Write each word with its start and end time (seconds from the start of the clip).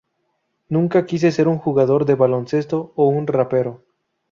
Nunca 0.67 1.05
quise 1.05 1.31
ser 1.31 1.47
un 1.47 1.59
jugador 1.59 2.05
de 2.05 2.15
baloncesto 2.15 2.91
o 2.95 3.07
un 3.09 3.27
rapero. 3.27 3.83